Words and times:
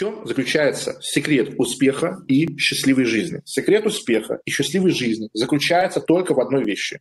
чем 0.00 0.26
заключается 0.26 0.98
секрет 1.02 1.56
успеха 1.58 2.24
и 2.26 2.56
счастливой 2.56 3.04
жизни? 3.04 3.42
Секрет 3.44 3.84
успеха 3.84 4.40
и 4.46 4.50
счастливой 4.50 4.92
жизни 4.92 5.28
заключается 5.34 6.00
только 6.00 6.32
в 6.32 6.40
одной 6.40 6.64
вещи. 6.64 7.00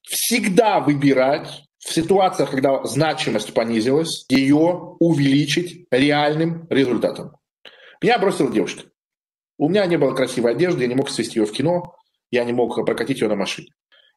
Всегда 0.00 0.80
выбирать 0.80 1.64
в 1.78 1.92
ситуациях, 1.92 2.50
когда 2.50 2.82
значимость 2.84 3.52
понизилась, 3.52 4.24
ее 4.30 4.96
увеличить 5.00 5.86
реальным 5.90 6.66
результатом. 6.70 7.36
Меня 8.02 8.18
бросила 8.18 8.50
девушка. 8.50 8.84
У 9.58 9.68
меня 9.68 9.84
не 9.84 9.98
было 9.98 10.14
красивой 10.14 10.52
одежды, 10.52 10.80
я 10.80 10.88
не 10.88 10.94
мог 10.94 11.10
свести 11.10 11.40
ее 11.40 11.44
в 11.44 11.52
кино, 11.52 11.94
я 12.30 12.44
не 12.44 12.54
мог 12.54 12.74
прокатить 12.86 13.20
ее 13.20 13.28
на 13.28 13.36
машине. 13.36 13.68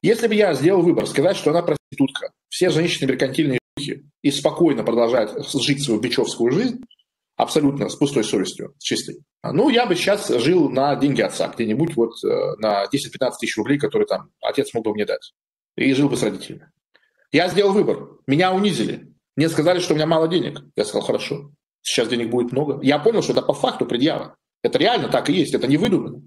Если 0.01 0.27
бы 0.27 0.35
я 0.35 0.53
сделал 0.53 0.81
выбор, 0.81 1.07
сказать, 1.07 1.35
что 1.35 1.49
она 1.49 1.61
проститутка, 1.61 2.31
все 2.47 2.69
женщины 2.69 3.09
меркантильные 3.09 3.59
и 4.21 4.31
спокойно 4.31 4.83
продолжают 4.83 5.45
жить 5.53 5.83
свою 5.83 5.99
бичевскую 5.99 6.53
жизнь, 6.53 6.79
абсолютно 7.37 7.87
с 7.87 7.95
пустой 7.95 8.23
совестью, 8.23 8.73
с 8.79 8.83
чистой. 8.83 9.23
Ну, 9.43 9.69
я 9.69 9.85
бы 9.85 9.95
сейчас 9.95 10.27
жил 10.27 10.69
на 10.69 10.95
деньги 10.95 11.21
отца, 11.21 11.47
где-нибудь 11.47 11.95
вот 11.95 12.11
э, 12.25 12.55
на 12.57 12.85
10-15 12.85 13.31
тысяч 13.39 13.55
рублей, 13.55 13.77
которые 13.77 14.07
там 14.07 14.31
отец 14.41 14.73
мог 14.73 14.83
бы 14.83 14.93
мне 14.93 15.05
дать. 15.05 15.33
И 15.77 15.93
жил 15.93 16.09
бы 16.09 16.17
с 16.17 16.23
родителями. 16.23 16.69
Я 17.31 17.47
сделал 17.47 17.71
выбор. 17.71 18.09
Меня 18.25 18.51
унизили. 18.53 19.13
Мне 19.35 19.47
сказали, 19.47 19.79
что 19.79 19.93
у 19.93 19.95
меня 19.95 20.07
мало 20.07 20.27
денег. 20.27 20.61
Я 20.75 20.83
сказал, 20.83 21.05
хорошо. 21.05 21.51
Сейчас 21.81 22.09
денег 22.09 22.31
будет 22.31 22.51
много. 22.51 22.79
Я 22.81 22.99
понял, 22.99 23.21
что 23.21 23.33
это 23.33 23.43
по 23.43 23.53
факту 23.53 23.85
предъява. 23.85 24.35
Это 24.63 24.79
реально 24.79 25.07
так 25.07 25.29
и 25.29 25.33
есть. 25.33 25.53
Это 25.53 25.67
не 25.67 25.77
выдумано. 25.77 26.23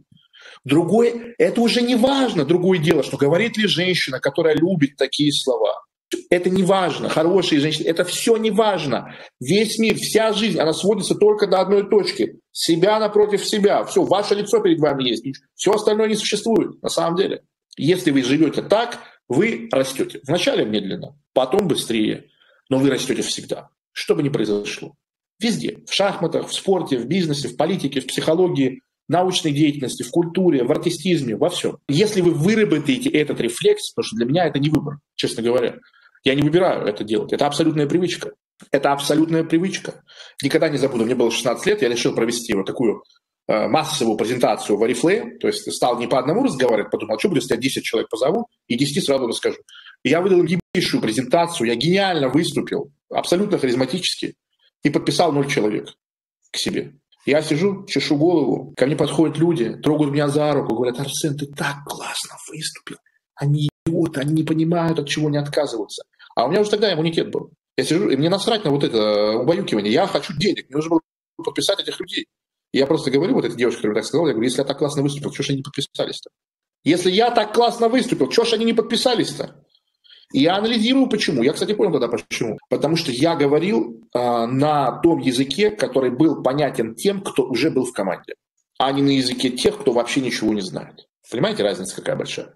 Другое, 0.64 1.34
это 1.38 1.60
уже 1.60 1.80
не 1.82 1.96
важно, 1.96 2.44
другое 2.44 2.78
дело, 2.78 3.02
что 3.02 3.16
говорит 3.16 3.56
ли 3.56 3.66
женщина, 3.66 4.20
которая 4.20 4.54
любит 4.54 4.96
такие 4.96 5.32
слова. 5.32 5.82
Это 6.28 6.50
не 6.50 6.62
важно, 6.62 7.08
хорошие 7.08 7.60
женщины, 7.60 7.86
это 7.86 8.04
все 8.04 8.36
не 8.36 8.50
важно. 8.50 9.14
Весь 9.40 9.78
мир, 9.78 9.96
вся 9.96 10.32
жизнь, 10.32 10.58
она 10.58 10.72
сводится 10.72 11.14
только 11.14 11.46
до 11.46 11.60
одной 11.60 11.88
точки. 11.88 12.40
Себя 12.52 12.98
напротив 12.98 13.44
себя. 13.44 13.84
Все, 13.84 14.02
ваше 14.02 14.34
лицо 14.34 14.60
перед 14.60 14.80
вами 14.80 15.08
есть. 15.08 15.24
Все 15.54 15.72
остальное 15.72 16.08
не 16.08 16.16
существует 16.16 16.82
на 16.82 16.88
самом 16.88 17.16
деле. 17.16 17.42
Если 17.76 18.10
вы 18.10 18.22
живете 18.22 18.62
так, 18.62 18.98
вы 19.28 19.68
растете. 19.70 20.20
Вначале 20.26 20.64
медленно, 20.64 21.16
потом 21.32 21.68
быстрее, 21.68 22.26
но 22.68 22.78
вы 22.78 22.90
растете 22.90 23.22
всегда. 23.22 23.68
Что 23.92 24.14
бы 24.14 24.22
ни 24.22 24.28
произошло. 24.28 24.94
Везде. 25.40 25.78
В 25.86 25.94
шахматах, 25.94 26.48
в 26.48 26.52
спорте, 26.52 26.98
в 26.98 27.06
бизнесе, 27.06 27.48
в 27.48 27.56
политике, 27.56 28.00
в 28.00 28.06
психологии, 28.06 28.82
научной 29.08 29.52
деятельности, 29.52 30.02
в 30.02 30.10
культуре, 30.10 30.64
в 30.64 30.70
артистизме, 30.70 31.36
во 31.36 31.48
всем. 31.48 31.78
Если 31.88 32.20
вы 32.20 32.32
выработаете 32.32 33.08
этот 33.10 33.40
рефлекс, 33.40 33.90
потому 33.90 34.04
что 34.04 34.16
для 34.16 34.26
меня 34.26 34.46
это 34.46 34.58
не 34.58 34.68
выбор, 34.68 34.98
честно 35.16 35.42
говоря, 35.42 35.76
я 36.24 36.34
не 36.34 36.42
выбираю 36.42 36.86
это 36.86 37.04
делать. 37.04 37.32
Это 37.32 37.46
абсолютная 37.46 37.86
привычка. 37.86 38.32
Это 38.70 38.92
абсолютная 38.92 39.44
привычка. 39.44 40.02
Никогда 40.42 40.68
не 40.68 40.76
забуду, 40.76 41.04
мне 41.04 41.14
было 41.14 41.30
16 41.30 41.64
лет, 41.66 41.82
я 41.82 41.88
решил 41.88 42.14
провести 42.14 42.52
вот 42.52 42.66
такую 42.66 43.02
э, 43.48 43.68
массовую 43.68 44.18
презентацию 44.18 44.76
в 44.76 44.84
Oriflame, 44.84 45.38
то 45.38 45.46
есть 45.46 45.72
стал 45.72 45.98
не 45.98 46.06
по 46.06 46.18
одному 46.18 46.44
разговаривать, 46.44 46.90
подумал, 46.90 47.18
что 47.18 47.28
буду, 47.28 47.40
если 47.40 47.54
я 47.54 47.60
10 47.60 47.82
человек 47.82 48.10
позову, 48.10 48.48
и 48.66 48.76
10 48.76 49.04
сразу 49.04 49.26
расскажу. 49.26 49.58
И 50.02 50.10
я 50.10 50.20
выдал 50.20 50.44
ебейшую 50.44 51.00
презентацию, 51.00 51.68
я 51.68 51.74
гениально 51.74 52.28
выступил, 52.28 52.92
абсолютно 53.08 53.58
харизматически, 53.58 54.34
и 54.82 54.90
подписал 54.90 55.32
0 55.32 55.48
человек 55.48 55.88
к 56.50 56.58
себе. 56.58 56.94
Я 57.24 57.42
сижу, 57.42 57.86
чешу 57.86 58.16
голову, 58.16 58.74
ко 58.76 58.86
мне 58.86 58.96
подходят 58.96 59.38
люди, 59.38 59.74
трогают 59.82 60.12
меня 60.12 60.28
за 60.28 60.52
руку, 60.52 60.74
говорят, 60.74 61.00
Арсен, 61.00 61.36
ты 61.36 61.46
так 61.46 61.84
классно 61.86 62.36
выступил. 62.48 62.96
Они 63.34 63.69
идиоты, 63.90 64.20
они 64.20 64.34
не 64.34 64.42
понимают, 64.42 64.98
от 64.98 65.08
чего 65.08 65.30
не 65.30 65.38
отказываются. 65.38 66.04
А 66.34 66.46
у 66.46 66.50
меня 66.50 66.60
уже 66.60 66.70
тогда 66.70 66.92
иммунитет 66.92 67.30
был. 67.30 67.50
Я 67.76 67.84
сижу, 67.84 68.08
и 68.08 68.16
мне 68.16 68.28
насрать 68.28 68.64
на 68.64 68.70
вот 68.70 68.84
это 68.84 69.38
убаюкивание. 69.38 69.92
Я 69.92 70.06
хочу 70.06 70.34
денег, 70.36 70.68
мне 70.68 70.76
нужно 70.76 70.90
было 70.90 71.00
подписать 71.44 71.80
этих 71.80 71.98
людей. 72.00 72.26
И 72.72 72.78
я 72.78 72.86
просто 72.86 73.10
говорю, 73.10 73.34
вот 73.34 73.44
этой 73.44 73.56
девушке, 73.56 73.78
которая 73.78 73.96
так 73.96 74.06
сказала, 74.06 74.28
я 74.28 74.32
говорю, 74.34 74.46
если 74.48 74.60
я 74.60 74.64
так 74.64 74.78
классно 74.78 75.02
выступил, 75.02 75.32
что 75.32 75.42
же 75.42 75.52
они 75.52 75.58
не 75.58 75.62
подписались-то? 75.62 76.30
Если 76.84 77.10
я 77.10 77.30
так 77.30 77.52
классно 77.52 77.88
выступил, 77.88 78.30
что 78.30 78.44
же 78.44 78.56
они 78.56 78.64
не 78.64 78.72
подписались-то? 78.72 79.64
И 80.32 80.40
я 80.42 80.56
анализирую, 80.56 81.08
почему. 81.08 81.42
Я, 81.42 81.52
кстати, 81.52 81.72
понял 81.72 81.92
тогда, 81.92 82.08
почему. 82.08 82.58
Потому 82.68 82.96
что 82.96 83.10
я 83.10 83.34
говорил 83.34 84.08
э, 84.14 84.46
на 84.46 85.00
том 85.00 85.18
языке, 85.18 85.70
который 85.70 86.10
был 86.10 86.42
понятен 86.42 86.94
тем, 86.94 87.22
кто 87.22 87.44
уже 87.44 87.70
был 87.70 87.84
в 87.84 87.92
команде, 87.92 88.34
а 88.78 88.92
не 88.92 89.02
на 89.02 89.10
языке 89.10 89.50
тех, 89.50 89.78
кто 89.78 89.92
вообще 89.92 90.20
ничего 90.20 90.54
не 90.54 90.60
знает. 90.60 91.08
Понимаете, 91.30 91.64
разница 91.64 91.96
какая 91.96 92.16
большая? 92.16 92.54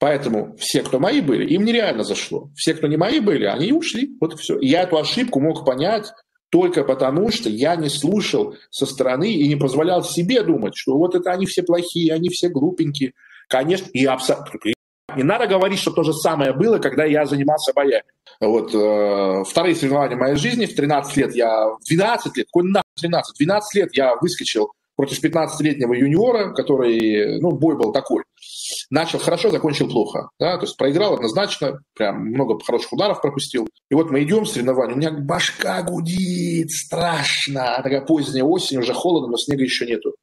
Поэтому 0.00 0.56
все, 0.56 0.82
кто 0.82 0.98
мои 0.98 1.20
были, 1.20 1.46
им 1.46 1.64
нереально 1.64 2.04
зашло. 2.04 2.50
Все, 2.56 2.72
кто 2.72 2.86
не 2.86 2.96
мои 2.96 3.20
были, 3.20 3.44
они 3.44 3.72
ушли. 3.72 4.16
Вот 4.18 4.32
и 4.32 4.36
все. 4.38 4.58
И 4.58 4.66
я 4.66 4.82
эту 4.82 4.96
ошибку 4.96 5.40
мог 5.40 5.64
понять 5.66 6.10
только 6.50 6.84
потому, 6.84 7.30
что 7.30 7.50
я 7.50 7.76
не 7.76 7.90
слушал 7.90 8.56
со 8.70 8.86
стороны 8.86 9.30
и 9.30 9.46
не 9.46 9.56
позволял 9.56 10.02
себе 10.02 10.42
думать, 10.42 10.72
что 10.74 10.96
вот 10.96 11.14
это 11.14 11.30
они 11.30 11.44
все 11.44 11.62
плохие, 11.62 12.14
они 12.14 12.30
все 12.30 12.48
глупенькие. 12.48 13.12
Конечно, 13.46 13.88
и 13.92 14.06
абсолютно 14.06 14.58
не 15.16 15.22
надо 15.22 15.46
говорить, 15.46 15.78
что 15.78 15.90
то 15.90 16.02
же 16.02 16.12
самое 16.12 16.52
было, 16.52 16.78
когда 16.78 17.04
я 17.04 17.26
занимался 17.26 17.72
боями. 17.74 18.04
Вот, 18.40 18.74
э, 18.74 19.44
вторые 19.44 19.74
соревнования 19.74 20.16
моей 20.16 20.36
жизни, 20.36 20.66
в 20.66 20.74
13 20.74 21.16
лет 21.16 21.34
я, 21.34 21.66
в 21.66 21.80
12 21.88 22.36
лет, 22.36 22.46
какой 22.46 22.70
нахуй 22.70 22.92
13, 23.00 23.36
12 23.38 23.74
лет 23.74 23.90
я 23.94 24.14
выскочил 24.20 24.72
против 25.00 25.24
15-летнего 25.24 25.94
юниора, 25.94 26.52
который, 26.52 27.40
ну, 27.40 27.52
бой 27.52 27.74
был 27.74 27.90
такой. 27.90 28.22
Начал 28.90 29.18
хорошо, 29.18 29.48
закончил 29.48 29.88
плохо. 29.88 30.28
Да? 30.38 30.58
То 30.58 30.66
есть 30.66 30.76
проиграл 30.76 31.14
однозначно, 31.14 31.80
прям 31.94 32.26
много 32.26 32.62
хороших 32.62 32.92
ударов 32.92 33.22
пропустил. 33.22 33.66
И 33.90 33.94
вот 33.94 34.10
мы 34.10 34.22
идем 34.22 34.44
в 34.44 34.48
соревнования, 34.48 34.94
у 34.94 34.98
меня 34.98 35.10
башка 35.10 35.82
гудит, 35.82 36.70
страшно. 36.70 37.80
Такая 37.82 38.02
поздняя 38.02 38.44
осень, 38.44 38.76
уже 38.76 38.92
холодно, 38.92 39.30
но 39.30 39.36
снега 39.38 39.62
еще 39.62 39.86
нету. 39.86 40.14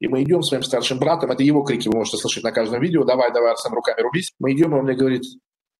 И 0.00 0.08
мы 0.08 0.22
идем 0.22 0.42
с 0.42 0.48
своим 0.48 0.62
старшим 0.62 0.98
братом, 0.98 1.30
это 1.30 1.42
его 1.42 1.62
крики, 1.62 1.88
вы 1.88 1.96
можете 1.96 2.16
слышать 2.16 2.44
на 2.44 2.52
каждом 2.52 2.80
видео, 2.80 3.04
давай, 3.04 3.30
давай, 3.30 3.50
Арсен, 3.50 3.74
руками 3.74 4.00
рубись. 4.00 4.32
Мы 4.38 4.54
идем, 4.54 4.74
и 4.74 4.78
он 4.78 4.86
мне 4.86 4.94
говорит, 4.94 5.24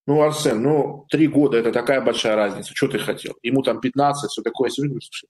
ну, 0.07 0.21
Арсен, 0.21 0.61
ну, 0.61 1.07
три 1.09 1.29
года, 1.29 1.57
это 1.57 1.73
такая 1.73 2.03
большая 2.03 2.37
разница, 2.37 2.73
что 2.75 2.89
ты 2.89 2.99
хотел? 2.99 3.33
Ему 3.43 3.63
там 3.63 3.81
15, 3.81 4.31
все 4.31 4.43
такое. 4.43 4.69
Я 4.77 4.85
говорю, 4.85 5.01
слушай, 5.01 5.29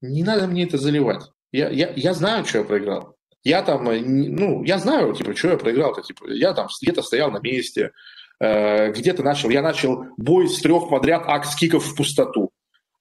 не 0.00 0.24
надо 0.24 0.48
мне 0.48 0.64
это 0.64 0.78
заливать. 0.78 1.22
Я, 1.54 1.68
я, 1.68 1.92
я 1.94 2.14
знаю, 2.14 2.44
что 2.44 2.58
я 2.58 2.64
проиграл. 2.64 3.14
Я 3.44 3.62
там, 3.62 3.88
э, 3.88 4.00
ну, 4.00 4.64
я 4.64 4.78
знаю, 4.78 5.14
типа, 5.14 5.36
что 5.36 5.50
я 5.50 5.56
проиграл-то, 5.56 6.02
типа, 6.02 6.28
я 6.28 6.52
там 6.52 6.66
где-то 6.82 7.00
стоял 7.00 7.30
на 7.30 7.38
месте, 7.38 7.92
э, 8.40 8.90
где-то 8.90 9.22
начал, 9.22 9.50
я 9.50 9.62
начал 9.62 10.06
бой 10.16 10.48
с 10.48 10.60
трех 10.60 10.88
подряд 10.88 11.22
axe 11.26 11.45
kick 11.45 11.71
ов 11.71 11.84
в 11.84 11.94
пустоту 11.94 12.50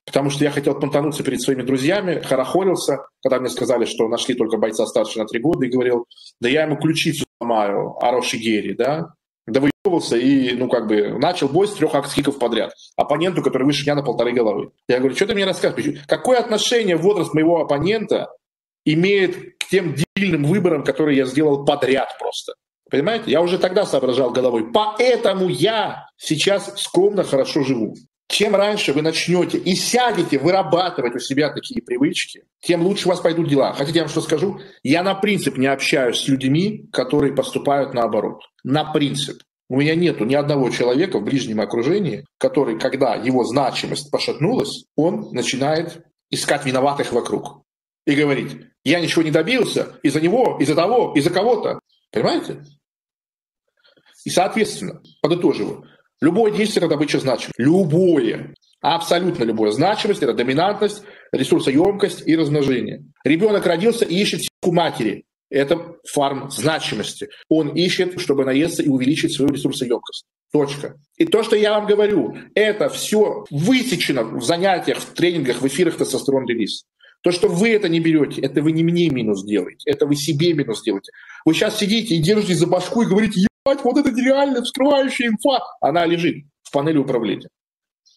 потому 0.06 0.30
что 0.30 0.44
я 0.44 0.52
хотел 0.52 0.78
понтануться 0.78 1.24
перед 1.24 1.42
своими 1.42 1.62
друзьями, 1.62 2.20
хорохорился, 2.20 3.06
когда 3.24 3.40
мне 3.40 3.50
сказали, 3.50 3.86
что 3.86 4.10
нашли 4.10 4.36
только 4.36 4.58
бойца 4.58 4.86
старше 4.86 5.18
на 5.18 5.26
три 5.26 5.40
года, 5.40 5.66
и 5.66 5.70
говорил, 5.70 6.08
да 6.42 6.50
я 6.50 6.64
ему 6.64 6.76
ключицу 6.76 7.26
ломаю, 7.40 7.96
ороши 8.02 8.36
гери, 8.36 8.74
да, 8.74 9.14
довоевывался 9.48 10.18
и, 10.18 10.56
ну, 10.56 10.68
как 10.68 10.88
бы, 10.88 11.18
начал 11.18 11.48
бой 11.48 11.70
с 11.70 11.74
трех 11.74 11.96
axe 11.96 12.10
kick 12.10 12.28
ов 12.28 12.38
подряд. 12.38 12.74
Оппоненту, 12.98 13.42
который 13.42 13.64
выше 13.64 13.84
меня 13.84 13.96
на 13.96 14.04
полторы 14.04 14.34
головы. 14.34 14.72
Я 14.90 15.00
говорю, 15.00 15.16
что 15.16 15.26
ты 15.26 15.36
мне 15.36 15.46
рассказываешь? 15.46 16.04
Какое 16.06 16.40
отношение 16.40 16.98
возраст 16.98 17.34
моего 17.34 17.62
оппонента 17.62 18.28
имеет 18.86 19.58
к 19.60 19.68
тем 19.70 19.96
дебильным 19.96 20.46
выборам, 20.46 20.84
которые 20.84 21.18
я 21.18 21.26
сделал 21.26 21.66
подряд 21.66 22.10
просто? 22.20 22.54
Понимаете? 22.90 23.32
Я 23.32 23.42
уже 23.42 23.58
тогда 23.58 23.86
соображал 23.86 24.32
головой. 24.32 24.72
Поэтому 24.72 25.50
я 25.50 26.06
сейчас 26.18 26.72
скромно 26.80 27.24
хорошо 27.24 27.64
живу. 27.64 27.96
Чем 28.28 28.56
раньше 28.56 28.94
вы 28.94 29.02
начнете 29.02 29.58
и 29.58 29.76
сядете 29.76 30.40
вырабатывать 30.40 31.16
у 31.16 31.20
себя 31.20 31.50
такие 31.52 31.82
привычки, 31.82 32.44
тем 32.62 32.82
лучше 32.82 33.08
у 33.08 33.10
вас 33.10 33.20
пойдут 33.20 33.50
дела. 33.50 33.74
Хотите, 33.74 34.00
я 34.00 34.04
вам 34.04 34.10
что 34.10 34.22
скажу? 34.22 34.60
Я 34.82 35.04
на 35.04 35.16
принцип 35.16 35.58
не 35.58 35.68
общаюсь 35.68 36.20
с 36.20 36.28
людьми, 36.28 36.86
которые 36.92 37.34
поступают 37.34 37.94
наоборот. 37.94 38.42
На 38.64 38.92
принцип. 38.92 39.42
У 39.70 39.78
меня 39.78 39.96
нету 39.96 40.26
ни 40.26 40.36
одного 40.36 40.70
человека 40.70 41.20
в 41.20 41.24
ближнем 41.24 41.62
окружении, 41.62 42.26
который, 42.38 42.78
когда 42.78 43.16
его 43.16 43.44
значимость 43.44 44.12
пошатнулась, 44.12 44.86
он 44.96 45.32
начинает 45.32 46.06
искать 46.30 46.66
виноватых 46.66 47.12
вокруг 47.12 47.63
и 48.06 48.16
говорить, 48.16 48.58
я 48.84 49.00
ничего 49.00 49.24
не 49.24 49.32
добился 49.32 49.98
из-за 50.04 50.22
него, 50.22 50.58
из-за 50.60 50.76
того, 50.76 51.14
из-за 51.16 51.30
кого-то. 51.30 51.80
Понимаете? 52.12 52.64
И, 54.26 54.30
соответственно, 54.30 55.02
подытоживаю, 55.22 55.86
Любое 56.24 56.52
действие– 56.54 56.80
это 56.86 56.96
добыча 56.96 57.20
значимости. 57.20 57.52
Любое. 57.58 58.56
Абсолютно 58.80 59.44
любое. 59.44 59.72
Значимость– 59.72 60.22
это 60.24 60.34
доминантность, 60.34 61.04
ресурсоемкость 61.34 62.26
и 62.26 62.38
размножение. 62.38 63.04
Ребенок 63.26 63.66
родился 63.66 64.06
и 64.06 64.16
ищет 64.16 64.40
силку 64.40 64.74
матери. 64.74 65.26
Это 65.50 65.98
фарм 66.10 66.50
значимости. 66.50 67.28
Он 67.50 67.76
ищет, 67.76 68.22
чтобы 68.22 68.46
наесться 68.46 68.82
и 68.84 68.88
увеличить 68.88 69.36
свою 69.36 69.52
ресурсоемкость. 69.52 70.24
Точка. 70.54 70.96
И 71.18 71.26
то, 71.26 71.44
что 71.44 71.58
я 71.58 71.74
вам 71.74 71.88
говорю, 71.88 72.38
это 72.56 72.88
все 72.88 73.44
высечено 73.52 74.24
в 74.24 74.46
занятиях, 74.46 75.00
в 75.00 75.14
тренингах, 75.14 75.62
в 75.62 75.68
эфирах 75.68 75.98
тестостерон 75.98 76.46
релиз. 76.48 76.86
То, 77.24 77.32
что 77.32 77.48
вы 77.48 77.70
это 77.70 77.88
не 77.88 78.00
берете, 78.02 78.42
это 78.42 78.62
вы 78.62 78.74
не 78.74 78.84
мне 78.84 79.10
минус 79.10 79.46
делаете, 79.46 79.90
это 79.90 80.06
вы 80.06 80.16
себе 80.16 80.54
минус 80.54 80.84
делаете. 80.84 81.12
Вы 81.46 81.54
сейчас 81.54 81.80
сидите 81.80 82.16
и 82.16 82.22
держите 82.22 82.54
за 82.54 82.68
башку 82.68 83.02
и 83.02 83.06
говорите, 83.06 83.48
вот 83.66 83.98
это 83.98 84.12
нереально 84.12 84.62
вскрывающая 84.62 85.28
инфа, 85.30 85.64
она 85.80 86.06
лежит 86.06 86.46
в 86.64 86.72
панели 86.72 86.98
управления. 86.98 87.48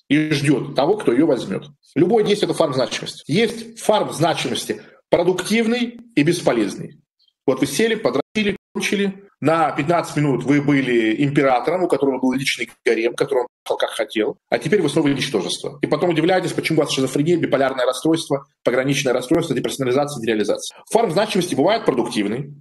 и 0.09 0.31
ждет 0.31 0.75
того, 0.75 0.97
кто 0.97 1.13
ее 1.13 1.25
возьмет. 1.25 1.65
Любое 1.95 2.25
действие– 2.25 2.49
это 2.51 2.59
фарм 2.59 2.75
значимости. 2.75 3.23
Есть 3.27 3.79
фарм 3.81 4.13
значимости 4.13 4.83
продуктивный 5.11 5.99
и 6.15 6.23
бесполезный. 6.23 7.01
Вот 7.47 7.61
вы 7.61 7.67
сели, 7.67 7.95
подрастили, 7.95 8.57
кончили, 8.73 9.26
на 9.41 9.71
15 9.71 10.17
минут 10.17 10.45
вы 10.45 10.63
были 10.63 11.23
императором, 11.25 11.85
у 11.85 11.89
которого 11.89 12.19
был 12.19 12.33
личный 12.33 12.71
гарем, 12.85 13.15
который 13.15 13.47
он 13.69 13.77
как 13.77 13.91
хотел, 13.91 14.39
а 14.49 14.59
теперь 14.59 14.81
вы 14.81 14.89
снова 14.89 15.09
ничтожество. 15.09 15.79
И 15.83 15.87
потом 15.87 16.11
удивляетесь, 16.11 16.53
почему 16.53 16.79
у 16.79 16.83
вас 16.83 16.93
шизофрения, 16.93 17.37
биполярное 17.37 17.85
расстройство, 17.85 18.47
пограничное 18.65 19.13
расстройство, 19.13 19.55
деперсонализация, 19.55 20.23
дереализация. 20.23 20.83
Форм 20.91 21.11
значимости 21.11 21.55
бывает 21.55 21.85
продуктивный. 21.85 22.55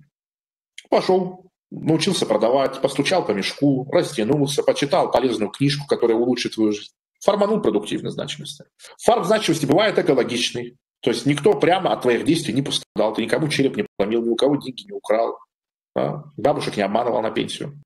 Пошел, 0.89 1.45
научился 1.71 2.25
продавать, 2.25 2.81
постучал 2.81 3.25
по 3.25 3.31
мешку, 3.31 3.89
растянулся, 3.91 4.63
почитал 4.63 5.11
полезную 5.11 5.51
книжку, 5.51 5.87
которая 5.87 6.17
улучшит 6.17 6.55
твою 6.55 6.71
жизнь. 6.71 6.91
Форманул 7.23 7.61
продуктивной 7.61 8.11
значимости. 8.11 8.65
Фарм 9.03 9.23
значимости 9.23 9.65
бывает 9.65 9.97
экологичный. 9.97 10.77
То 11.01 11.11
есть 11.11 11.25
никто 11.25 11.53
прямо 11.53 11.93
от 11.93 12.01
твоих 12.01 12.25
действий 12.25 12.53
не 12.53 12.61
пострадал, 12.61 13.13
ты 13.13 13.23
никому 13.23 13.47
череп 13.47 13.77
не 13.77 13.85
поломил, 13.95 14.23
ни 14.23 14.29
у 14.29 14.35
кого 14.35 14.55
деньги 14.57 14.85
не 14.85 14.91
украл? 14.91 15.37
Бабушек 15.95 16.77
не 16.77 16.83
обманывал 16.83 17.21
на 17.21 17.31
пенсию. 17.31 17.81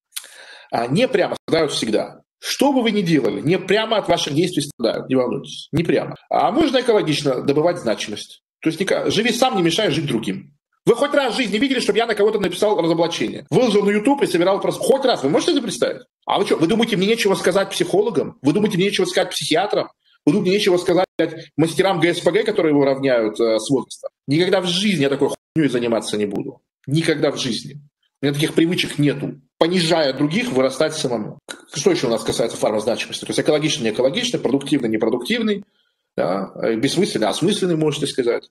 А 0.72 0.88
не 0.88 1.08
прямо 1.08 1.36
страдают 1.36 1.72
всегда. 1.72 2.22
Что 2.40 2.72
бы 2.72 2.82
вы 2.82 2.92
ни 2.92 3.02
делали, 3.02 3.42
не 3.42 3.58
прямо 3.60 3.98
от 3.98 4.08
ваших 4.08 4.34
действий 4.34 4.64
страдают, 4.64 5.10
не 5.10 5.16
волнуйтесь, 5.16 5.68
не 5.72 5.84
прямо. 5.84 6.16
А 6.30 6.52
можно 6.52 6.80
экологично 6.80 7.42
добывать 7.42 7.80
значимость. 7.80 8.42
То 8.62 8.70
есть 8.70 8.80
живи 9.14 9.32
сам, 9.32 9.58
не 9.58 9.62
мешай 9.62 9.92
жить 9.92 10.08
другим. 10.08 10.54
Вы 10.86 10.96
хоть 10.96 11.14
раз 11.14 11.34
в 11.34 11.38
жизни 11.38 11.58
видели, 11.58 11.80
чтобы 11.80 12.00
я 12.00 12.06
на 12.06 12.16
кого-то 12.16 12.40
написал 12.40 12.82
разоблачение? 12.82 13.46
Выложил 13.50 13.84
на 13.84 13.92
YouTube 13.92 14.24
и 14.24 14.28
собирал 14.28 14.60
просто... 14.62 14.82
Хоть 14.82 15.06
раз. 15.06 15.24
Вы 15.24 15.30
можете 15.30 15.52
это 15.52 15.62
представить? 15.62 16.02
А 16.26 16.40
вы 16.40 16.46
что, 16.46 16.56
вы 16.56 16.68
думаете, 16.68 16.98
мне 16.98 17.08
нечего 17.08 17.36
сказать 17.36 17.70
психологам? 17.70 18.38
Вы 18.42 18.54
думаете, 18.54 18.78
мне 18.78 18.86
нечего 18.86 19.06
сказать 19.06 19.30
психиатрам? 19.32 19.90
Вы 20.26 20.32
думаете, 20.34 20.50
мне 20.50 20.58
нечего 20.58 20.78
сказать 20.78 21.06
мастерам 21.58 22.00
ГСПГ, 22.00 22.46
которые 22.46 22.72
его 22.72 22.86
равняют 22.86 23.40
э, 23.40 23.60
с 23.60 23.70
возрастом? 23.70 24.10
Никогда 24.28 24.62
в 24.62 24.66
жизни 24.66 25.04
я 25.04 25.10
такой 25.10 25.30
хуйней 25.30 25.70
заниматься 25.70 26.18
не 26.18 26.26
буду. 26.26 26.62
Никогда 26.88 27.32
в 27.32 27.38
жизни. 27.38 27.82
У 28.22 28.26
меня 28.26 28.34
таких 28.34 28.54
привычек 28.54 29.00
нету. 29.00 29.40
Понижая 29.58 30.14
других, 30.14 30.52
вырастать 30.52 30.96
самому. 30.96 31.40
Что 31.74 31.92
еще 31.92 32.08
у 32.08 32.10
нас 32.10 32.24
касается 32.24 32.58
фармозначимости? 32.58 33.22
То 33.22 33.30
есть 33.30 33.40
экологичный, 33.40 33.86
не 33.86 33.90
экологичный, 33.92 34.40
продуктивный, 34.40 34.90
непродуктивный, 34.90 35.64
да? 36.18 36.52
бессмысленный, 36.76 37.28
осмысленный, 37.28 37.78
можете 37.78 38.08
сказать. 38.08 38.50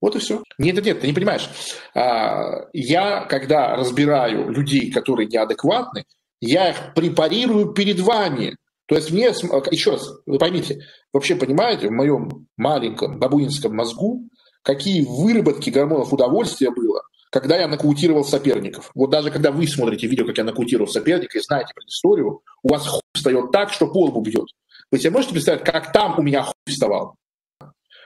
Вот 0.00 0.14
и 0.14 0.20
все. 0.20 0.42
Нет, 0.58 0.76
нет, 0.76 0.84
нет, 0.84 1.00
ты 1.00 1.08
не 1.08 1.12
понимаешь. 1.12 1.48
А, 1.94 2.68
я, 2.72 3.24
когда 3.24 3.74
разбираю 3.74 4.50
людей, 4.50 4.92
которые 4.92 5.26
неадекватны, 5.26 6.04
я 6.40 6.70
их 6.70 6.94
препарирую 6.94 7.72
перед 7.72 7.98
вами. 7.98 8.56
То 8.86 8.94
есть 8.94 9.10
мне, 9.10 9.26
еще 9.26 9.90
раз, 9.90 10.08
вы 10.24 10.38
поймите, 10.38 10.80
вообще 11.12 11.34
понимаете, 11.34 11.88
в 11.88 11.92
моем 11.92 12.46
маленьком 12.56 13.18
бабуинском 13.18 13.74
мозгу, 13.74 14.28
какие 14.62 15.04
выработки 15.04 15.70
гормонов 15.70 16.12
удовольствия 16.12 16.70
было, 16.70 17.02
когда 17.30 17.56
я 17.58 17.68
нокаутировал 17.68 18.24
соперников. 18.24 18.90
Вот 18.94 19.10
даже 19.10 19.30
когда 19.30 19.50
вы 19.50 19.66
смотрите 19.66 20.06
видео, 20.06 20.26
как 20.26 20.38
я 20.38 20.44
нокаутировал 20.44 20.88
соперника 20.88 21.38
и 21.38 21.42
знаете 21.42 21.74
предысторию, 21.74 22.42
у 22.62 22.68
вас 22.68 22.86
хуй 22.86 23.00
встает 23.14 23.50
так, 23.52 23.72
что 23.72 23.88
пол 23.88 24.20
бьет. 24.22 24.46
Вы 24.90 24.98
себе 24.98 25.10
можете 25.10 25.32
представить, 25.32 25.64
как 25.64 25.92
там 25.92 26.18
у 26.18 26.22
меня 26.22 26.42
хуй 26.42 26.54
вставал? 26.66 27.16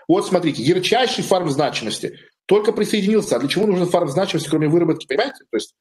Вот 0.09 0.27
смотрите, 0.27 0.63
ярчайший 0.63 1.23
фарм 1.23 1.49
значимости. 1.51 2.19
Только 2.47 2.73
присоединился. 2.73 3.37
А 3.37 3.39
для 3.39 3.49
чего 3.49 3.67
нужен 3.67 3.87
фарм 3.87 4.09
значимости, 4.09 4.49
кроме 4.49 4.69
выработки? 4.69 5.07
Понимаете? 5.07 5.45
То 5.51 5.57
есть 5.57 5.75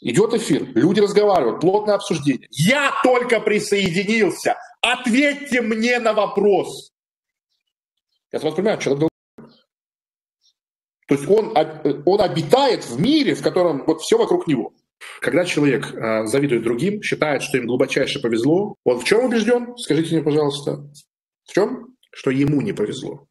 идет 0.00 0.32
эфир, 0.34 0.64
люди 0.74 1.00
разговаривают, 1.00 1.60
плотное 1.60 1.96
обсуждение. 1.96 2.46
Я 2.52 2.92
только 3.02 3.40
присоединился. 3.40 4.56
Ответьте 4.80 5.60
мне 5.60 5.98
на 5.98 6.12
вопрос. 6.12 6.92
Я 8.30 8.38
сразу 8.38 8.56
понимаю, 8.56 8.78
человек 8.78 9.08
то 11.08 11.14
есть 11.14 11.26
он, 11.26 11.54
он 12.04 12.20
обитает 12.20 12.84
в 12.84 13.00
мире, 13.00 13.34
в 13.34 13.42
котором 13.42 13.84
вот 13.86 14.02
все 14.02 14.18
вокруг 14.18 14.46
него. 14.46 14.74
Когда 15.20 15.44
человек 15.44 15.94
э, 15.94 16.26
завидует 16.26 16.62
другим, 16.62 17.02
считает, 17.02 17.42
что 17.42 17.56
им 17.56 17.66
глубочайше 17.66 18.20
повезло, 18.20 18.74
он 18.84 19.00
в 19.00 19.04
чем 19.04 19.24
убежден? 19.24 19.74
Скажите 19.78 20.14
мне, 20.14 20.24
пожалуйста. 20.24 20.84
В 21.44 21.52
чем? 21.52 21.94
Что 22.12 22.30
ему 22.30 22.60
не 22.60 22.74
повезло. 22.74 23.26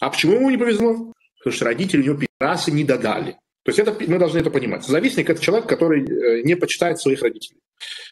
А 0.00 0.10
почему 0.10 0.34
ему 0.34 0.50
не 0.50 0.56
повезло? 0.56 1.12
Потому 1.38 1.54
что 1.54 1.64
родители 1.66 2.00
у 2.00 2.04
него 2.04 2.16
пидорасы 2.18 2.72
не 2.72 2.82
додали. 2.82 3.32
То 3.62 3.68
есть 3.68 3.78
это, 3.78 3.94
мы 4.08 4.18
должны 4.18 4.38
это 4.38 4.50
понимать. 4.50 4.84
Завистник– 4.84 5.30
это 5.30 5.40
человек, 5.40 5.68
который 5.68 6.02
э, 6.02 6.42
не 6.42 6.56
почитает 6.56 6.98
своих 6.98 7.22
родителей. 7.22 7.60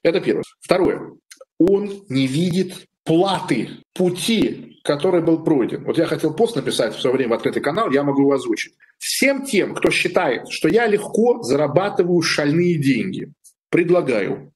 Это 0.04 0.20
первое. 0.20 0.44
Второе. 0.60 1.16
Он 1.58 2.04
не 2.08 2.26
видит 2.28 2.86
платы, 3.08 3.70
пути, 3.94 4.78
который 4.84 5.22
был 5.22 5.42
пройден. 5.42 5.82
Вот 5.84 5.96
я 5.96 6.04
хотел 6.04 6.34
пост 6.34 6.56
написать 6.56 6.94
в 6.94 7.00
свое 7.00 7.16
время 7.16 7.30
в 7.30 7.34
открытый 7.34 7.62
канал, 7.62 7.90
я 7.90 8.02
могу 8.02 8.20
его 8.20 8.32
озвучить. 8.32 8.74
Всем 8.98 9.46
тем, 9.46 9.74
кто 9.74 9.90
считает, 9.90 10.50
что 10.50 10.68
я 10.68 10.86
легко 10.86 11.42
зарабатываю 11.42 12.20
шальные 12.20 12.78
деньги, 12.78 13.32
предлагаю 13.70 14.52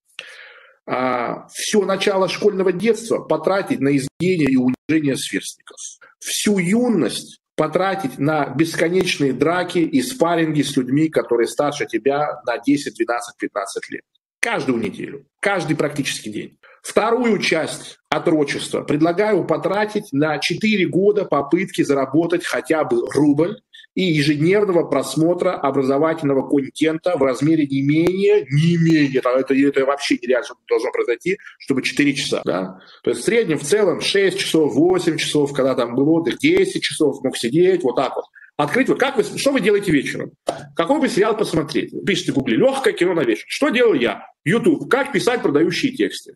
а, 0.86 1.48
все 1.48 1.86
начало 1.86 2.28
школьного 2.28 2.72
детства 2.72 3.20
потратить 3.20 3.80
на 3.80 3.96
избиение 3.96 4.50
и 4.50 4.56
унижение 4.56 5.16
сверстников. 5.16 5.78
Всю 6.18 6.58
юность 6.58 7.40
потратить 7.56 8.18
на 8.18 8.50
бесконечные 8.54 9.32
драки 9.32 9.78
и 9.78 10.02
спарринги 10.02 10.60
с 10.60 10.76
людьми, 10.76 11.08
которые 11.08 11.48
старше 11.48 11.86
тебя 11.86 12.42
на 12.46 12.58
10, 12.58 12.96
12, 12.96 13.38
15 13.38 13.90
лет. 13.90 14.02
Каждую 14.40 14.78
неделю, 14.78 15.24
каждый 15.40 15.74
практически 15.74 16.28
день. 16.28 16.58
Вторую 16.82 17.38
часть 17.38 17.98
отрочества 18.08 18.82
предлагаю 18.82 19.44
потратить 19.46 20.12
на 20.12 20.38
4 20.38 20.86
года 20.88 21.24
попытки 21.24 21.82
заработать 21.82 22.44
хотя 22.44 22.82
бы 22.82 23.08
рубль 23.14 23.60
и 23.94 24.02
ежедневного 24.02 24.84
просмотра 24.88 25.52
образовательного 25.52 26.48
контента 26.48 27.16
в 27.16 27.22
размере 27.22 27.66
не 27.66 27.82
менее, 27.82 28.46
не 28.50 28.76
менее, 28.78 29.20
это, 29.20 29.54
это 29.54 29.86
вообще 29.86 30.18
нереально 30.20 30.48
должно 30.68 30.90
произойти, 30.90 31.38
чтобы 31.58 31.82
4 31.82 32.14
часа. 32.14 32.42
Да? 32.44 32.80
То 33.04 33.10
есть 33.10 33.22
в 33.22 33.24
среднем 33.24 33.58
в 33.58 33.64
целом 33.64 34.00
6 34.00 34.38
часов, 34.38 34.74
8 34.74 35.18
часов, 35.18 35.52
когда 35.52 35.74
там 35.74 35.94
был 35.94 36.08
отдых, 36.10 36.38
10 36.38 36.82
часов 36.82 37.22
мог 37.22 37.36
сидеть, 37.36 37.84
вот 37.84 37.94
так 37.96 38.16
вот. 38.16 38.24
Открыть, 38.56 38.88
вот 38.88 38.98
как 38.98 39.16
вы, 39.16 39.22
что 39.22 39.52
вы 39.52 39.60
делаете 39.60 39.92
вечером? 39.92 40.32
Какой 40.76 41.00
бы 41.00 41.08
сериал 41.08 41.36
посмотреть? 41.36 41.92
Пишите 42.04 42.32
в 42.32 42.34
гугле, 42.34 42.56
легкое 42.56 42.92
кино 42.92 43.14
на 43.14 43.22
вечер. 43.22 43.44
Что 43.46 43.70
делаю 43.70 44.00
я? 44.00 44.26
YouTube. 44.44 44.90
Как 44.90 45.12
писать 45.12 45.42
продающие 45.42 45.92
тексты. 45.92 46.34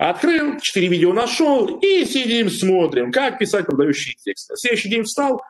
Открыл, 0.00 0.58
четыре 0.60 0.88
видео 0.88 1.12
нашел 1.12 1.78
и 1.78 2.06
сидим, 2.06 2.48
смотрим, 2.48 3.12
как 3.12 3.38
писать 3.38 3.66
продающие 3.66 4.14
тексты. 4.14 4.54
Следующий 4.56 4.88
день 4.88 5.02
встал, 5.02 5.42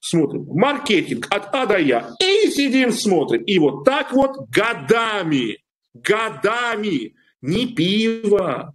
смотрим. 0.00 0.46
Маркетинг 0.46 1.26
от 1.28 1.54
А 1.54 1.66
до 1.66 1.76
Я. 1.76 2.10
И 2.18 2.50
сидим, 2.50 2.92
смотрим. 2.92 3.42
И 3.42 3.58
вот 3.58 3.84
так 3.84 4.14
вот 4.14 4.48
годами, 4.48 5.58
годами. 5.92 7.14
Ни 7.42 7.66
пиво, 7.66 8.72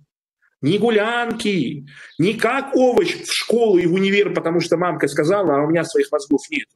ни 0.61 0.77
гулянки, 0.77 1.87
ни 2.19 2.33
как 2.33 2.75
овощ 2.75 3.15
в 3.15 3.33
школу 3.33 3.79
и 3.79 3.87
в 3.87 3.95
универ, 3.95 4.31
потому 4.31 4.59
что 4.59 4.77
мамка 4.77 5.07
сказала, 5.07 5.55
а 5.55 5.65
у 5.65 5.71
меня 5.71 5.83
своих 5.85 6.11
мозгов 6.11 6.41
нет. 6.51 6.67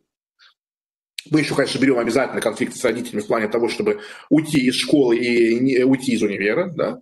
Мы 1.29 1.41
еще, 1.41 1.53
конечно, 1.53 1.77
берем 1.77 1.99
обязательно 1.99 2.41
конфликт 2.41 2.75
с 2.75 2.83
родителями 2.83 3.21
в 3.21 3.27
плане 3.27 3.47
того, 3.47 3.69
чтобы 3.69 4.01
уйти 4.31 4.65
из 4.65 4.73
школы 4.73 5.17
и 5.17 5.83
уйти 5.83 6.13
из 6.13 6.23
универа. 6.23 6.73
Да? 6.75 6.99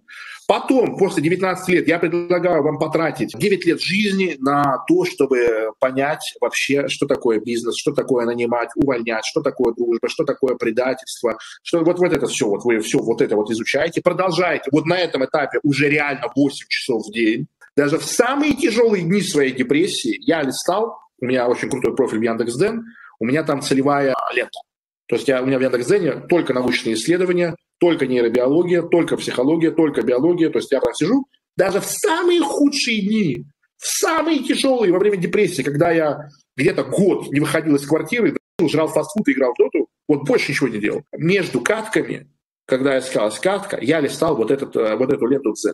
Потом, 0.51 0.97
после 0.97 1.23
19 1.23 1.69
лет, 1.69 1.87
я 1.87 1.97
предлагаю 1.97 2.61
вам 2.61 2.77
потратить 2.77 3.31
9 3.37 3.65
лет 3.67 3.81
жизни 3.81 4.35
на 4.37 4.83
то, 4.85 5.05
чтобы 5.05 5.71
понять 5.79 6.19
вообще, 6.41 6.89
что 6.89 7.07
такое 7.07 7.39
бизнес, 7.39 7.77
что 7.79 7.93
такое 7.93 8.25
нанимать, 8.25 8.67
увольнять, 8.75 9.23
что 9.23 9.39
такое 9.39 9.73
дружба, 9.73 10.09
что 10.09 10.25
такое 10.25 10.55
предательство. 10.55 11.37
Что, 11.63 11.85
вот, 11.85 11.99
вот 11.99 12.11
это 12.11 12.27
все, 12.27 12.47
вот 12.47 12.65
вы 12.65 12.81
все 12.81 12.99
вот 12.99 13.21
это 13.21 13.37
вот 13.37 13.49
изучаете, 13.49 14.01
продолжаете. 14.01 14.65
Вот 14.73 14.85
на 14.85 14.99
этом 14.99 15.23
этапе 15.23 15.59
уже 15.63 15.87
реально 15.87 16.27
8 16.35 16.65
часов 16.67 17.05
в 17.07 17.13
день. 17.13 17.47
Даже 17.77 17.97
в 17.97 18.03
самые 18.03 18.53
тяжелые 18.53 19.05
дни 19.05 19.21
своей 19.21 19.53
депрессии 19.53 20.17
я 20.19 20.43
листал, 20.43 20.97
у 21.21 21.27
меня 21.27 21.47
очень 21.47 21.69
крутой 21.69 21.95
профиль 21.95 22.19
в 22.19 22.23
Яндекс.Ден, 22.23 22.83
у 23.21 23.25
меня 23.25 23.43
там 23.43 23.61
целевая 23.61 24.13
лента. 24.33 24.59
То 25.07 25.15
есть 25.15 25.29
я, 25.29 25.41
у 25.41 25.45
меня 25.45 25.59
в 25.59 25.61
Яндекс.Дзене 25.61 26.27
только 26.27 26.53
научные 26.53 26.95
исследования, 26.95 27.55
только 27.81 28.05
нейробиология, 28.05 28.83
только 28.83 29.17
психология, 29.17 29.71
только 29.71 30.03
биология. 30.03 30.51
То 30.51 30.59
есть 30.59 30.71
я 30.71 30.79
прям 30.79 30.93
сижу 30.93 31.25
даже 31.57 31.81
в 31.81 31.85
самые 31.85 32.39
худшие 32.39 33.01
дни, 33.01 33.45
в 33.77 33.87
самые 33.87 34.39
тяжелые, 34.43 34.93
во 34.93 34.99
время 34.99 35.17
депрессии, 35.17 35.63
когда 35.63 35.91
я 35.91 36.29
где-то 36.55 36.83
год 36.83 37.31
не 37.31 37.39
выходил 37.39 37.75
из 37.75 37.85
квартиры, 37.85 38.37
жрал 38.69 38.87
фастфуд 38.87 39.27
и 39.27 39.31
играл 39.31 39.53
в 39.53 39.57
доту, 39.57 39.87
вот 40.07 40.27
больше 40.27 40.51
ничего 40.51 40.69
не 40.69 40.79
делал. 40.79 41.01
Между 41.17 41.59
катками, 41.61 42.29
когда 42.67 42.99
искалась 42.99 43.39
катка, 43.39 43.79
я 43.81 43.99
листал 43.99 44.35
вот, 44.35 44.51
этот, 44.51 44.75
э, 44.75 44.95
вот 44.95 45.11
эту 45.11 45.25
ленту 45.25 45.53
Дзена. 45.53 45.73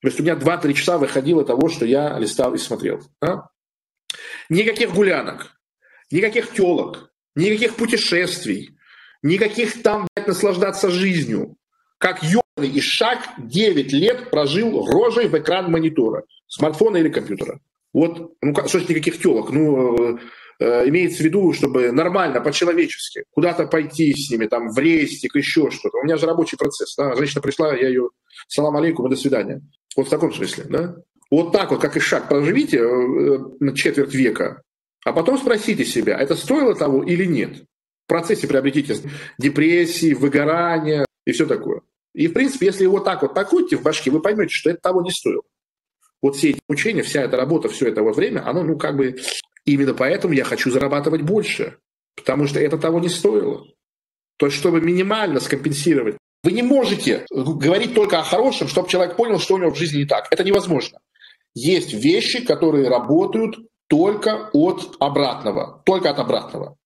То 0.00 0.08
есть 0.08 0.18
у 0.18 0.22
меня 0.22 0.34
2-3 0.34 0.72
часа 0.72 0.96
выходило 0.96 1.44
того, 1.44 1.68
что 1.68 1.84
я 1.84 2.18
листал 2.18 2.54
и 2.54 2.58
смотрел. 2.58 3.00
А? 3.20 3.48
Никаких 4.48 4.94
гулянок, 4.94 5.52
никаких 6.10 6.52
телок, 6.52 7.12
никаких 7.36 7.76
путешествий, 7.76 8.76
никаких 9.22 9.82
там 9.82 10.08
наслаждаться 10.26 10.90
жизнью. 10.90 11.56
Как 11.98 12.22
ё 12.22 12.42
и 12.60 12.80
шаг 12.80 13.20
9 13.38 13.92
лет 13.92 14.30
прожил 14.30 14.86
рожей 14.86 15.28
в 15.28 15.38
экран 15.38 15.70
монитора, 15.70 16.24
смартфона 16.48 16.98
или 16.98 17.08
компьютера. 17.08 17.60
Вот, 17.92 18.32
ну, 18.40 18.54
ж 18.54 18.74
никаких 18.88 19.20
телок, 19.20 19.50
ну, 19.50 20.18
э, 20.58 20.88
имеется 20.88 21.18
в 21.18 21.26
виду, 21.26 21.52
чтобы 21.52 21.92
нормально, 21.92 22.40
по-человечески, 22.40 23.24
куда-то 23.30 23.66
пойти 23.66 24.12
с 24.14 24.30
ними, 24.30 24.46
там, 24.46 24.70
в 24.70 24.78
рейстик, 24.78 25.34
еще 25.36 25.70
что-то. 25.70 25.98
У 25.98 26.04
меня 26.04 26.16
же 26.16 26.26
рабочий 26.26 26.56
процесс, 26.56 26.94
да, 26.96 27.14
женщина 27.16 27.42
пришла, 27.42 27.74
я 27.74 27.88
ее, 27.88 28.08
салам 28.48 28.76
алейкум 28.76 29.06
и 29.06 29.10
до 29.10 29.16
свидания. 29.16 29.60
Вот 29.96 30.06
в 30.06 30.10
таком 30.10 30.32
смысле, 30.32 30.64
да. 30.68 30.96
Вот 31.30 31.52
так 31.52 31.70
вот, 31.70 31.80
как 31.80 31.96
и 31.96 32.00
шаг 32.00 32.28
проживите 32.28 32.78
э, 32.78 33.38
на 33.60 33.76
четверть 33.76 34.14
века, 34.14 34.62
а 35.04 35.12
потом 35.12 35.38
спросите 35.38 35.84
себя, 35.84 36.18
это 36.18 36.34
стоило 36.34 36.74
того 36.74 37.02
или 37.02 37.24
нет. 37.24 37.64
В 38.04 38.08
процессе 38.08 38.46
приобретите 38.46 38.96
депрессии, 39.38 40.14
выгорания 40.14 41.04
и 41.24 41.32
все 41.32 41.46
такое. 41.46 41.82
И, 42.14 42.26
в 42.26 42.32
принципе, 42.32 42.66
если 42.66 42.82
его 42.84 43.00
так 43.00 43.22
вот 43.22 43.34
покрутите 43.34 43.76
в 43.76 43.82
башке, 43.82 44.10
вы 44.10 44.20
поймете, 44.20 44.50
что 44.50 44.70
это 44.70 44.80
того 44.80 45.02
не 45.02 45.10
стоило. 45.10 45.42
Вот 46.20 46.36
все 46.36 46.50
эти 46.50 46.60
учения, 46.68 47.02
вся 47.02 47.22
эта 47.22 47.36
работа, 47.36 47.68
все 47.68 47.88
это 47.88 48.02
вот 48.02 48.16
время, 48.16 48.46
оно, 48.46 48.62
ну, 48.62 48.76
как 48.78 48.96
бы, 48.96 49.16
именно 49.64 49.94
поэтому 49.94 50.34
я 50.34 50.44
хочу 50.44 50.70
зарабатывать 50.70 51.22
больше, 51.22 51.78
потому 52.16 52.46
что 52.46 52.60
это 52.60 52.78
того 52.78 53.00
не 53.00 53.08
стоило. 53.08 53.66
То 54.36 54.46
есть, 54.46 54.58
чтобы 54.58 54.80
минимально 54.80 55.40
скомпенсировать. 55.40 56.16
Вы 56.44 56.52
не 56.52 56.62
можете 56.62 57.26
говорить 57.30 57.94
только 57.94 58.18
о 58.18 58.24
хорошем, 58.24 58.68
чтобы 58.68 58.88
человек 58.88 59.16
понял, 59.16 59.38
что 59.38 59.54
у 59.54 59.58
него 59.58 59.70
в 59.70 59.78
жизни 59.78 59.98
не 59.98 60.06
так. 60.06 60.26
Это 60.30 60.42
невозможно. 60.42 60.98
Есть 61.54 61.92
вещи, 61.92 62.44
которые 62.44 62.88
работают 62.88 63.56
только 63.88 64.50
от 64.52 64.96
обратного, 64.98 65.82
только 65.84 66.10
от 66.10 66.18
обратного. 66.18 66.76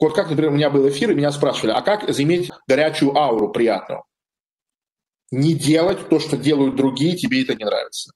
Вот 0.00 0.14
как, 0.14 0.30
например, 0.30 0.52
у 0.52 0.54
меня 0.54 0.70
был 0.70 0.88
эфир, 0.88 1.10
и 1.10 1.14
меня 1.14 1.32
спрашивали, 1.32 1.72
а 1.72 1.82
как 1.82 2.08
заиметь 2.12 2.50
горячую 2.66 3.16
ауру 3.16 3.50
приятную? 3.50 4.04
Не 5.30 5.54
делать 5.54 6.08
то, 6.08 6.20
что 6.20 6.36
делают 6.36 6.76
другие, 6.76 7.16
тебе 7.16 7.42
это 7.42 7.54
не 7.54 7.64
нравится. 7.64 8.12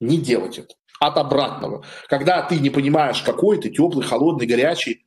Не 0.00 0.18
делать 0.18 0.58
это. 0.58 0.74
От 1.00 1.16
обратного. 1.18 1.84
Когда 2.08 2.42
ты 2.42 2.58
не 2.58 2.70
понимаешь, 2.70 3.22
какой 3.22 3.60
ты, 3.60 3.70
теплый, 3.70 4.06
холодный, 4.06 4.46
горячий, 4.46 5.06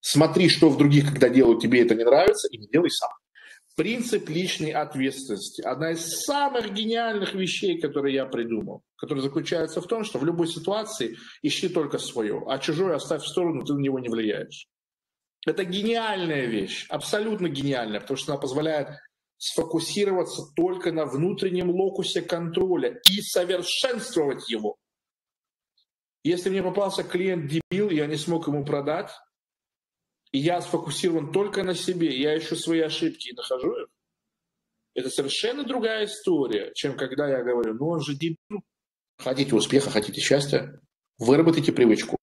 смотри, 0.00 0.48
что 0.48 0.68
в 0.70 0.78
других, 0.78 1.10
когда 1.10 1.28
делают, 1.28 1.60
тебе 1.60 1.82
это 1.82 1.94
не 1.94 2.04
нравится, 2.04 2.48
и 2.48 2.58
не 2.58 2.68
делай 2.68 2.90
сам. 2.90 3.10
Принцип 3.76 4.28
личной 4.28 4.72
ответственности. 4.72 5.62
Одна 5.62 5.92
из 5.92 6.24
самых 6.24 6.72
гениальных 6.72 7.34
вещей, 7.34 7.80
которые 7.80 8.14
я 8.14 8.26
придумал, 8.26 8.82
которая 8.96 9.22
заключается 9.22 9.80
в 9.80 9.86
том, 9.86 10.04
что 10.04 10.18
в 10.18 10.24
любой 10.24 10.48
ситуации 10.48 11.16
ищи 11.42 11.68
только 11.68 11.98
свое, 11.98 12.42
а 12.46 12.58
чужое 12.58 12.96
оставь 12.96 13.22
в 13.22 13.28
сторону, 13.28 13.64
ты 13.64 13.72
на 13.74 13.80
него 13.80 13.98
не 13.98 14.08
влияешь. 14.08 14.66
Это 15.46 15.64
гениальная 15.64 16.46
вещь, 16.46 16.86
абсолютно 16.90 17.48
гениальная, 17.48 18.00
потому 18.00 18.18
что 18.18 18.32
она 18.32 18.40
позволяет 18.40 18.88
сфокусироваться 19.38 20.42
только 20.54 20.92
на 20.92 21.06
внутреннем 21.06 21.70
локусе 21.70 22.20
контроля 22.20 23.00
и 23.10 23.22
совершенствовать 23.22 24.50
его. 24.50 24.76
Если 26.22 26.50
мне 26.50 26.62
попался 26.62 27.02
клиент 27.02 27.46
дебил, 27.50 27.88
я 27.88 28.06
не 28.06 28.16
смог 28.16 28.48
ему 28.48 28.66
продать, 28.66 29.10
я 30.32 30.60
сфокусирован 30.60 31.32
только 31.32 31.62
на 31.62 31.74
себе, 31.74 32.16
я 32.16 32.36
ищу 32.38 32.56
свои 32.56 32.80
ошибки 32.80 33.28
и 33.28 33.34
нахожу 33.34 33.72
их, 33.72 33.88
это 34.94 35.10
совершенно 35.10 35.64
другая 35.64 36.06
история, 36.06 36.72
чем 36.74 36.96
когда 36.96 37.28
я 37.28 37.42
говорю, 37.42 37.74
ну 37.74 37.88
он 37.88 38.00
же 38.00 38.14
дебил. 38.14 38.62
Хотите 39.18 39.54
успеха, 39.54 39.90
хотите 39.90 40.20
счастья, 40.20 40.80
выработайте 41.18 41.72
привычку. 41.72 42.16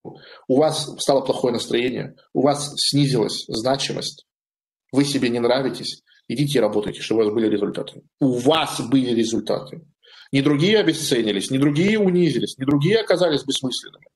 У 0.48 0.58
вас 0.58 0.90
стало 1.00 1.22
плохое 1.22 1.54
настроение, 1.54 2.16
у 2.34 2.42
вас 2.42 2.74
снизилась 2.78 3.46
значимость, 3.48 4.26
вы 4.92 5.06
себе 5.06 5.30
не 5.30 5.40
нравитесь, 5.40 6.04
идите 6.28 6.58
и 6.58 6.62
работайте, 6.62 7.02
чтобы 7.02 7.22
у 7.22 7.26
вас 7.26 7.34
были 7.34 7.48
результаты. 7.48 8.02
У 8.20 8.34
вас 8.40 8.82
были 8.82 9.14
результаты. 9.14 9.82
Не 10.32 10.42
другие 10.42 10.80
обесценились, 10.80 11.52
не 11.52 11.58
другие 11.58 12.00
унизились, 12.00 12.58
не 12.58 12.66
другие 12.66 13.00
оказались 13.00 13.46
бессмысленными. 13.46 14.08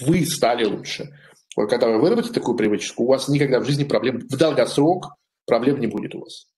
Вы 0.00 0.24
стали 0.24 0.64
лучше. 0.64 1.10
Когда 1.56 1.88
вы 1.88 1.98
выработаете 1.98 2.34
такую 2.34 2.56
привычку, 2.56 3.04
у 3.04 3.08
вас 3.08 3.28
никогда 3.28 3.60
в 3.60 3.64
жизни 3.64 3.84
проблем, 3.84 4.18
в 4.18 4.36
долгосрок 4.36 5.14
проблем 5.46 5.80
не 5.80 5.86
будет 5.86 6.14
у 6.14 6.20
вас. 6.20 6.49